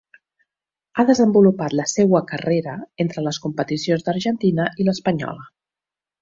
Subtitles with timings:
[0.95, 2.73] Ha desenvolupat la seua carrera
[3.05, 5.47] entre les competicions d'Argentina i l'espanyola.